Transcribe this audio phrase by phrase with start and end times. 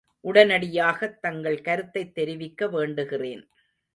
[0.23, 3.43] உடனடியாகத் தங்கள் கருத்தைத் தெரிவிக்க வேண்டுகிறேன்.